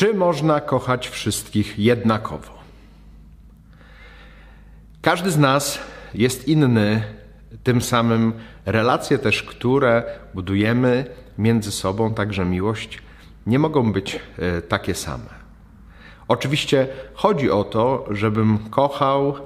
[0.00, 2.52] Czy można kochać wszystkich jednakowo?
[5.02, 5.78] Każdy z nas
[6.14, 7.02] jest inny,
[7.62, 8.32] tym samym
[8.66, 10.02] relacje też, które
[10.34, 11.04] budujemy
[11.38, 13.02] między sobą, także miłość,
[13.46, 15.30] nie mogą być e, takie same.
[16.28, 19.36] Oczywiście chodzi o to, żebym kochał e,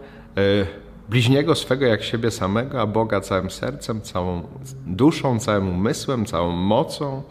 [1.09, 4.43] bliźniego swego jak siebie samego, a Boga całym sercem, całą
[4.87, 7.23] duszą, całym umysłem, całą mocą.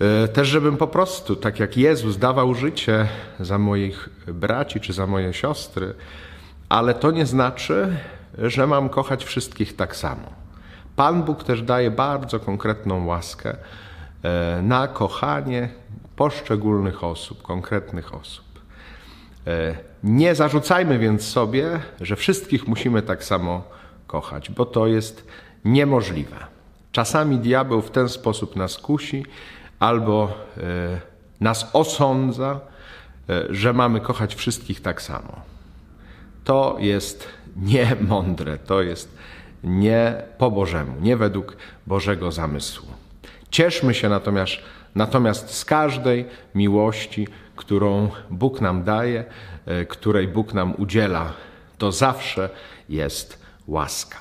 [0.00, 3.08] E, też, żebym po prostu, tak jak Jezus, dawał życie
[3.40, 5.94] za moich braci czy za moje siostry,
[6.68, 7.96] ale to nie znaczy,
[8.38, 10.22] że mam kochać wszystkich tak samo.
[10.96, 13.56] Pan Bóg też daje bardzo konkretną łaskę
[14.22, 15.68] e, na kochanie
[16.16, 18.44] poszczególnych osób, konkretnych osób.
[19.46, 19.74] E,
[20.04, 23.62] nie zarzucajmy więc sobie, że wszystkich musimy tak samo
[24.06, 25.26] kochać, bo to jest
[25.64, 26.36] niemożliwe.
[26.92, 29.24] Czasami diabeł w ten sposób nas kusi
[29.80, 30.60] albo e,
[31.40, 32.60] nas osądza,
[33.50, 35.40] że mamy kochać wszystkich tak samo.
[36.44, 39.16] To jest niemądre, to jest
[39.64, 42.88] nie po Bożemu, nie według Bożego zamysłu.
[43.50, 44.52] Cieszmy się natomiast,
[44.94, 49.24] natomiast z każdej miłości, którą Bóg nam daje,
[49.66, 51.32] e, której Bóg nam udziela.
[51.78, 52.50] To zawsze
[52.88, 54.18] jest łaska.